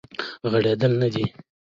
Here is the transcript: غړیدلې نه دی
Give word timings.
غړیدلې 0.51 0.89
نه 1.01 1.07
دی 1.13 1.25